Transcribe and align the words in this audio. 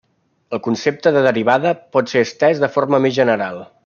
El 0.57 0.61
concepte 0.67 1.11
de 1.17 1.21
derivada 1.27 1.75
pot 1.97 2.11
ser 2.15 2.25
estès 2.29 2.63
de 2.65 2.71
forma 2.79 3.05
més 3.05 3.19
general. 3.23 3.63